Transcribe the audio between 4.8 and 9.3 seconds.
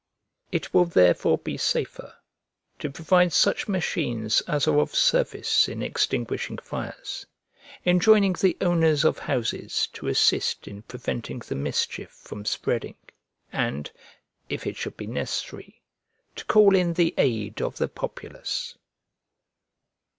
service in extinguishing fires, enjoining the owners of